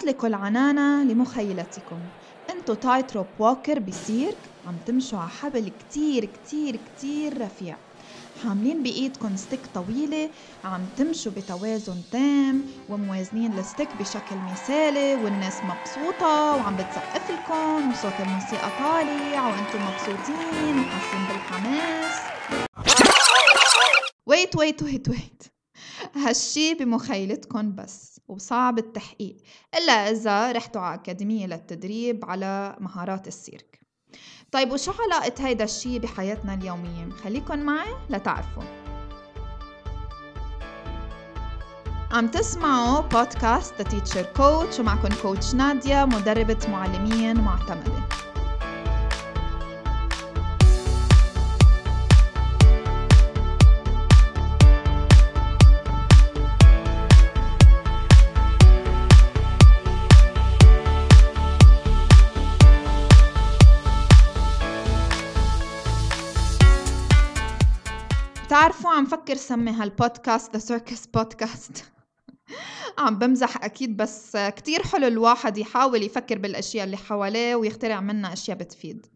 أطلقوا 0.00 0.28
العنانة 0.28 1.02
لمخيلتكم. 1.02 1.98
انتو 2.50 2.74
tightrope 2.74 3.26
walker 3.38 3.78
بسيرك 3.78 4.36
عم 4.66 4.76
تمشوا 4.86 5.18
على 5.18 5.28
حبل 5.28 5.70
كتير 5.80 6.24
كتير 6.24 6.76
كتير 6.76 7.42
رفيع. 7.42 7.76
حاملين 8.44 8.82
بإيدكم 8.82 9.36
stick 9.36 9.60
طويلة 9.74 10.30
عم 10.64 10.80
تمشوا 10.96 11.32
بتوازن 11.32 12.02
تام 12.12 12.62
وموازنين 12.88 13.58
ال 13.58 13.63
stick 13.63 13.88
بشكل 14.00 14.36
مثالي 14.52 15.14
والناس 15.14 15.54
مبسوطة 15.54 16.56
وعم 16.56 16.76
بتسقف 16.76 17.30
لكم 17.30 17.90
وصوت 17.90 18.20
الموسيقى 18.20 18.70
طالع 18.78 19.46
وأنتم 19.46 19.80
مبسوطين 19.82 20.78
وحاسين 20.78 21.26
بالحماس. 21.28 22.20
wait 24.26 24.56
wait 24.56 24.82
wait 24.82 25.08
wait 25.08 25.42
هالشي 26.16 26.74
بمخيلتكم 26.74 27.74
بس. 27.74 28.09
وصعب 28.30 28.78
التحقيق 28.78 29.36
إلا 29.78 29.92
إذا 30.10 30.52
رحتوا 30.52 30.80
على 30.80 30.94
أكاديمية 30.94 31.46
للتدريب 31.46 32.24
على 32.24 32.76
مهارات 32.80 33.28
السيرك. 33.28 33.80
طيب 34.52 34.72
وشو 34.72 34.92
علاقة 34.92 35.46
هيدا 35.46 35.64
الشي 35.64 35.98
بحياتنا 35.98 36.54
اليومية؟ 36.54 37.10
خليكن 37.10 37.58
معي 37.58 37.94
لتعرفوا. 38.10 38.62
عم 42.12 42.28
تسمعوا 42.28 43.00
بودكاست 43.00 43.74
The 43.82 43.84
Teacher 43.84 44.38
Coach 44.38 44.80
ومعكم 44.80 45.08
كوتش 45.22 45.54
ناديا 45.54 46.04
مدربة 46.04 46.68
معلمين 46.68 47.40
معتمدة. 47.40 48.29
بتعرفوا 68.50 68.90
عم 68.90 69.06
فكر 69.06 69.36
سمي 69.36 69.70
هالبودكاست 69.70 70.52
the 70.52 70.58
circus 70.58 71.06
podcast 71.06 71.84
عم 72.98 73.18
بمزح 73.18 73.64
أكيد 73.64 73.96
بس 73.96 74.36
كتير 74.36 74.82
حلو 74.82 75.06
الواحد 75.06 75.58
يحاول 75.58 76.02
يفكر 76.02 76.38
بالأشياء 76.38 76.84
اللي 76.84 76.96
حواليه 76.96 77.54
ويخترع 77.54 78.00
منها 78.00 78.32
أشياء 78.32 78.56
بتفيد. 78.56 79.06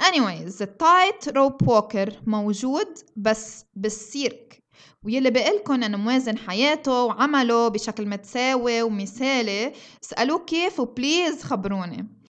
Anyways 0.00 0.62
ال 0.62 1.28
tightrope 1.28 1.68
walker 1.68 2.20
موجود 2.26 2.98
بس 3.16 3.64
بالسيرك. 3.76 4.62
ويلي 5.02 5.30
بقلكن 5.30 5.82
إنه 5.82 5.96
موازن 5.96 6.38
حياته 6.38 7.04
وعمله 7.04 7.68
بشكل 7.68 8.06
متساوي 8.06 8.82
ومثالي 8.82 9.72
اسألوه 10.04 10.38
كيف 10.38 10.80
و 10.80 10.89
please 10.89 11.42
خبروني. 11.42 12.23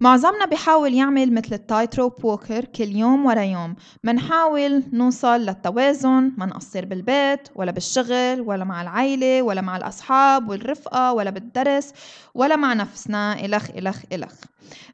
معظمنا 0.00 0.46
بيحاول 0.46 0.94
يعمل 0.94 1.34
مثل 1.34 1.54
ال 1.54 1.98
tightrope 1.98 2.24
walker 2.24 2.64
كل 2.64 2.96
يوم 2.96 3.26
ورا 3.26 3.40
يوم. 3.42 3.74
منحاول 4.04 4.82
نوصل 4.92 5.40
للتوازن 5.40 6.32
ما 6.36 6.46
نقصر 6.46 6.84
بالبيت 6.84 7.48
ولا 7.54 7.70
بالشغل 7.72 8.40
ولا 8.40 8.64
مع 8.64 8.82
العيلة 8.82 9.42
ولا 9.42 9.60
مع 9.60 9.76
الأصحاب 9.76 10.48
والرفقة 10.48 11.12
ولا 11.12 11.30
بالدرس 11.30 11.92
ولا 12.34 12.56
مع 12.56 12.72
نفسنا 12.72 13.44
إلخ 13.44 13.70
إلخ 13.70 14.02
إلخ. 14.12 14.34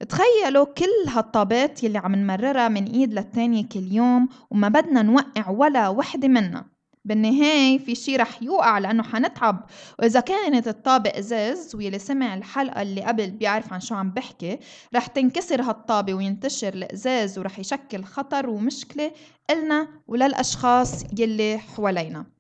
تخيلوا 0.09 0.65
كل 0.65 1.09
هالطابات 1.09 1.85
يلي 1.85 1.99
عم 1.99 2.15
نمررها 2.15 2.69
من 2.69 2.85
إيد 2.85 3.15
للتانية 3.15 3.65
كل 3.69 3.93
يوم 3.93 4.29
وما 4.51 4.69
بدنا 4.69 5.03
نوقع 5.03 5.51
ولا 5.51 5.89
وحدة 5.89 6.29
منها. 6.29 6.70
بالنهاية 7.05 7.79
في 7.79 7.95
شي 7.95 8.17
رح 8.17 8.43
يوقع 8.43 8.79
لأنه 8.79 9.03
حنتعب. 9.03 9.67
وإذا 9.99 10.21
كانت 10.21 10.69
الطابة 10.69 11.11
إزاز 11.19 11.75
واللي 11.75 11.99
سمع 11.99 12.35
الحلقة 12.35 12.83
اللي 12.83 13.03
قبل 13.05 13.31
بيعرف 13.31 13.73
عن 13.73 13.81
شو 13.81 13.95
عم 13.95 14.11
بحكي 14.11 14.59
رح 14.95 15.07
تنكسر 15.07 15.63
هالطابة 15.63 16.15
وينتشر 16.15 16.75
الإزاز 16.75 17.39
ورح 17.39 17.59
يشكل 17.59 18.05
خطر 18.05 18.51
ومشكلة 18.51 19.13
إلنا 19.51 19.89
وللأشخاص 20.09 21.03
يلي 21.19 21.59
حوالينا. 21.59 22.40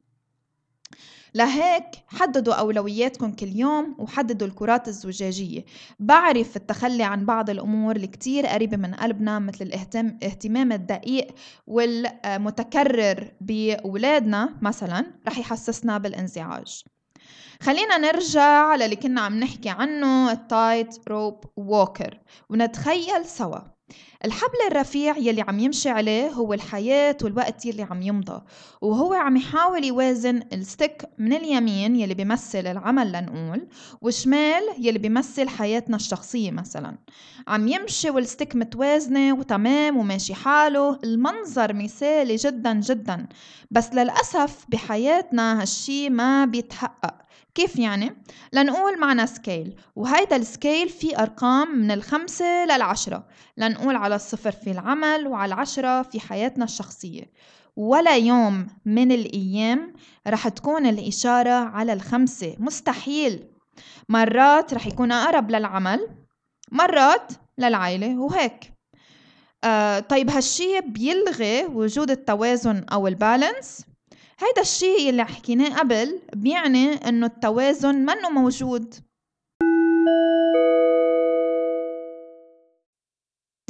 لهيك 1.34 1.84
حددوا 2.08 2.54
أولوياتكم 2.54 3.32
كل 3.32 3.48
يوم 3.56 3.96
وحددوا 3.98 4.46
الكرات 4.46 4.88
الزجاجية. 4.88 5.64
بعرف 5.98 6.56
التخلي 6.56 7.02
عن 7.02 7.26
بعض 7.26 7.50
الأمور 7.50 7.96
اللي 7.96 8.06
كتير 8.06 8.46
قريبة 8.46 8.76
من 8.76 8.94
قلبنا 8.94 9.38
مثل 9.38 9.64
الاهتمام 9.64 10.72
الدقيق 10.72 11.26
والمتكرر 11.66 13.32
بأولادنا 13.40 14.54
مثلا 14.62 15.06
رح 15.28 15.38
يحسسنا 15.38 15.98
بالانزعاج. 15.98 16.82
خلينا 17.62 17.98
نرجع 17.98 18.74
للي 18.74 18.96
كنا 18.96 19.20
عم 19.20 19.40
نحكي 19.40 19.68
عنه 19.68 20.32
ال 20.32 21.08
tightrope 21.08 21.44
walker 21.56 22.18
ونتخيل 22.50 23.24
سوا. 23.24 23.58
الحبل 24.24 24.58
الرفيع 24.70 25.16
يلي 25.16 25.40
عم 25.42 25.58
يمشي 25.58 25.88
عليه 25.88 26.28
هو 26.28 26.52
الحياة 26.52 27.16
والوقت 27.22 27.66
يلي 27.66 27.82
عم 27.82 28.02
يمضى 28.02 28.42
وهو 28.80 29.12
عم 29.12 29.36
يحاول 29.36 29.84
يوازن 29.84 30.42
ال 30.52 30.60
stick 30.60 31.02
من 31.18 31.32
اليمين 31.32 31.96
يلي 31.96 32.14
بيمثل 32.14 32.66
العمل 32.66 33.12
لنقول 33.12 33.68
وشمال 34.02 34.62
يلي 34.78 34.98
بيمثل 34.98 35.48
حياتنا 35.48 35.96
الشخصية 35.96 36.50
مثلا. 36.50 36.98
عم 37.48 37.68
يمشي 37.68 38.10
وال 38.10 38.23
stick 38.23 38.56
متوازنة 38.56 39.34
وتمام 39.34 39.96
وماشي 39.96 40.34
حاله 40.34 40.98
المنظر 41.04 41.72
مثالي 41.72 42.36
جدا 42.36 42.72
جدا 42.80 43.26
بس 43.70 43.92
للأسف 43.92 44.64
بحياتنا 44.68 45.62
هالشي 45.62 46.10
ما 46.10 46.44
بيتحقق. 46.44 47.14
كيف 47.54 47.76
يعني؟ 47.78 48.16
لنقول 48.52 49.00
معنا 49.00 49.26
scale 49.26 49.74
وهيدا 49.96 50.36
ال 50.36 50.45
scale 50.45 50.88
فيه 50.88 51.22
أرقام 51.22 51.78
من 51.78 51.90
الصفر 51.90 52.64
للعشرة. 52.64 53.26
لنقول 53.56 53.79
على 53.88 54.14
الصفر 54.14 54.50
في 54.50 54.70
العمل 54.70 55.26
وعلى 55.26 55.54
العشرة 55.54 56.02
في 56.02 56.20
حياتنا 56.20 56.64
الشخصية. 56.64 57.32
ولا 57.76 58.16
يوم 58.16 58.66
من 58.84 59.12
الأيام 59.12 59.92
رح 60.28 60.48
تكون 60.48 60.86
الإشارة 60.86 61.50
على 61.50 61.92
الخمسة. 61.92 62.56
مستحيل. 62.58 63.48
مرات 64.08 64.74
رح 64.74 64.86
يكون 64.86 65.12
أقرب 65.12 65.50
للعمل 65.50 66.08
مرات 66.72 67.32
للعائلة 67.58 68.20
وهيك. 68.20 68.72
آه 69.64 70.00
طيب 70.00 70.30
هالشي 70.30 70.80
بيلغي 70.80 71.66
وجود 71.66 72.10
التوازن 72.10 72.84
أو 72.92 73.08
البالانس؟ 73.08 73.84
هيدا 74.38 74.60
الشيء 74.60 75.10
اللي 75.10 75.24
حكيناه 75.24 75.78
قبل 75.78 76.20
بيعني 76.34 76.92
إنه 77.08 77.26
التوازن 77.26 77.94
منه 77.94 78.30
موجود. 78.30 78.94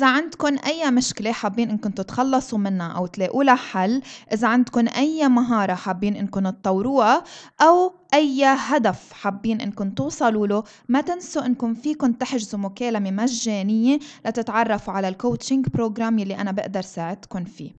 إذا 0.01 0.09
عندكم 0.09 0.57
أي 0.67 0.91
مشكلة 0.91 1.33
حابين 1.33 1.71
إنكم 1.71 1.91
تتخلصوا 1.91 2.59
منها 2.59 2.93
أو 2.93 3.07
تلاقوا 3.07 3.45
لها 3.45 3.55
حل، 3.55 4.03
إذا 4.33 4.49
عندكم 4.49 4.89
أي 4.97 5.29
مهارة 5.29 5.75
حابين 5.75 6.17
إنكم 6.17 6.51
تطوروها 6.51 7.25
أو 7.61 7.95
أي 8.15 8.45
هدف 8.45 9.13
حابين 9.13 9.61
إنكم 9.61 9.91
توصلوا 9.91 10.47
له، 10.47 10.65
ما 10.89 11.01
تنسوا 11.01 11.47
إنكم 11.47 11.75
فيكم 11.75 12.13
تحجزوا 12.13 12.61
مكالمة 12.61 13.11
مجانية 13.11 13.99
لتتعرفوا 14.27 14.95
على 14.95 15.09
ال 15.09 15.16
coaching 15.16 15.69
program 15.69 16.19
يلي 16.19 16.37
أنا 16.37 16.53
بقدر 16.53 16.83
ساعدكم 16.83 17.45
فيه. 17.45 17.71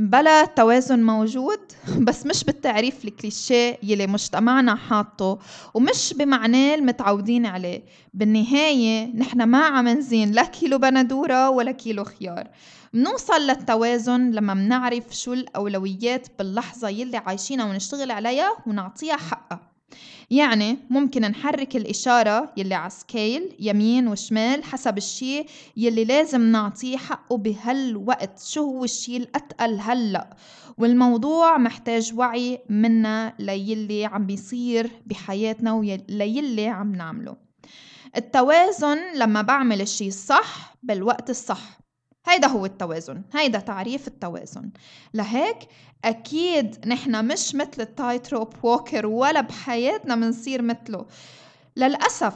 بلا 0.00 0.44
التوازن 0.44 1.02
موجود 1.02 1.58
بس 1.98 2.26
مش 2.26 2.44
بالتعريف 2.44 3.04
الكليشيه 3.04 3.78
يلي 3.82 4.06
مجتمعنا 4.06 4.74
حاطه 4.74 5.38
ومش 5.74 6.14
بمعناه 6.18 6.74
المتعودين 6.74 7.46
عليه. 7.46 7.82
بالنهاية 8.14 9.16
نحن 9.16 9.42
ما 9.42 9.64
عم 9.64 9.88
نزين 9.88 10.32
لا 10.32 10.44
كيلو 10.44 10.78
بندورة 10.78 11.50
ولا 11.50 11.72
كيلو 11.72 12.04
خيار. 12.04 12.48
منوصل 12.92 13.40
للتوازن 13.40 14.30
لما 14.30 14.54
منعرف 14.54 15.04
شو 15.16 15.32
الأولويات 15.32 16.28
باللحظة 16.38 16.88
يلي 16.88 17.16
عايشينها 17.16 17.64
ونشتغل 17.64 18.10
عليها 18.10 18.56
ونعطيها 18.66 19.16
حقها. 19.16 19.69
يعني 20.30 20.78
ممكن 20.90 21.20
نحرك 21.20 21.76
الإشارة 21.76 22.52
يلي 22.56 22.74
على 22.74 22.90
سكيل 22.90 23.56
يمين 23.60 24.08
وشمال 24.08 24.64
حسب 24.64 24.96
الشيء 24.96 25.46
يلي 25.76 26.04
لازم 26.04 26.40
نعطيه 26.40 26.96
حقه 26.96 27.36
بهالوقت. 27.36 28.42
شو 28.42 28.62
هو 28.62 28.84
الشيء 28.84 29.16
الأتقل 29.16 29.80
هلأ؟ 29.80 30.36
والموضوع 30.78 31.58
محتاج 31.58 32.12
وعي 32.16 32.58
منا 32.68 33.34
ليلي 33.38 34.04
عم 34.04 34.26
بيصير 34.26 34.90
بحياتنا 35.06 35.72
وليلي 35.72 36.66
عم 36.68 36.94
نعمله. 36.94 37.36
التوازن 38.16 38.98
لما 39.14 39.42
بعمل 39.42 39.80
الشيء 39.80 40.08
الصح 40.08 40.76
بالوقت 40.82 41.30
الصح. 41.30 41.80
هيدا 42.26 42.48
هو 42.48 42.66
التوازن 42.66 43.22
هيدا 43.34 43.58
تعريف 43.58 44.08
التوازن. 44.08 44.70
لهيك 45.14 45.56
أكيد 46.04 46.88
نحن 46.88 47.24
مش 47.24 47.54
مثل 47.54 47.82
ال 47.82 48.32
tightrope 48.32 48.54
walker 48.62 49.06
ولا 49.06 49.40
بحياتنا 49.40 50.14
منصير 50.14 50.62
مثله. 50.62 51.06
للأسف 51.76 52.34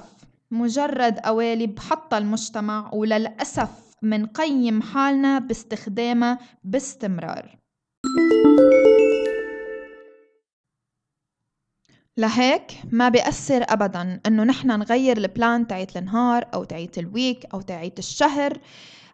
مجرد 0.51 1.19
قوالب 1.19 1.79
حطها 1.79 2.19
المجتمع 2.19 2.91
وللأسف 2.93 3.71
منقيم 4.03 4.83
حالنا 4.83 5.39
باستخدامها 5.39 6.39
باستمرار. 6.65 7.59
لهيك 12.17 12.73
ما 12.93 13.09
بيأثر 13.09 13.65
أبدا 13.69 14.21
إنه 14.27 14.45
نحن 14.45 14.69
نغير 14.69 15.17
ال 15.17 15.27
plan 15.27 15.67
تاعت 15.67 15.97
النهار 15.97 16.47
أو 16.55 16.65
تاعت 16.65 16.99
ال 16.99 17.08
week 17.08 17.47
أو 17.55 17.61
تاعت 17.61 17.99
الشهر. 17.99 18.59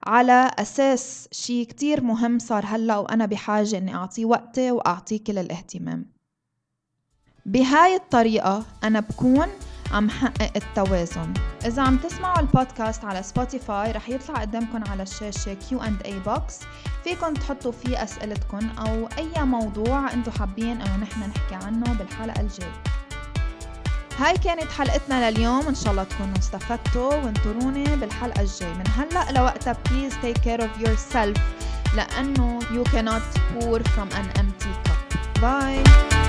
على 0.06 0.50
أساس 0.58 1.28
شي 1.32 1.64
كتير 1.64 2.00
مهم 2.00 2.38
صار 2.38 2.64
هلأ 2.66 2.98
وأنا 2.98 3.26
بحاجة 3.26 3.78
إني 3.78 3.94
أعطيه 3.94 4.24
وقتي 4.24 4.70
وأعطيه 4.70 5.24
كل 5.24 5.38
الاهتمام. 5.38 6.06
بهاي 7.46 7.96
الطريقة 7.96 8.64
أنا 8.84 9.00
بكون 9.00 9.46
عم 9.92 10.10
حقق 10.10 10.52
التوازن. 10.56 11.34
إذا 11.64 11.82
عم 11.82 11.96
تسمعوا 11.96 12.40
البودكاست 12.40 13.04
على 13.04 13.22
سبوتيفاي 13.22 13.92
رح 13.92 14.08
يطلع 14.08 14.40
قدامكم 14.40 14.84
على 14.90 15.02
الشاشة 15.02 15.56
Q&A 15.70 16.28
box. 16.28 16.66
فيكن 17.04 17.34
تحطوا 17.34 17.72
فيه 17.72 18.02
أسئلتكم 18.02 18.70
أو 18.78 19.08
أي 19.18 19.44
موضوع 19.44 20.12
أنتم 20.12 20.32
حابين 20.32 20.80
أنه 20.80 20.96
نحن 20.96 21.20
نحكي 21.20 21.66
عنه 21.66 21.92
بالحلقة 21.92 22.40
الجاية. 22.40 22.99
هاي 24.20 24.38
كانت 24.38 24.72
حلقتنا 24.72 25.30
لليوم. 25.30 25.68
إن 25.68 25.74
شاء 25.74 25.90
الله 25.90 26.04
تكونوا 26.04 26.38
استفدتوا 26.38 27.14
وانطروني 27.14 27.96
بالحلقة 27.96 28.40
الجاي. 28.40 28.74
من 28.74 28.84
هلا 28.96 29.32
لوقتها 29.32 29.76
please 29.88 30.14
take 30.24 30.42
care 30.42 30.60
of 30.60 30.86
yourself 30.86 31.40
لأنه 31.96 32.60
you 32.60 32.84
cannot 32.84 33.22
pour 33.52 33.80
from 33.80 34.08
an 34.12 34.28
empty 34.38 34.72
cup. 34.84 35.40
Bye. 35.40 36.19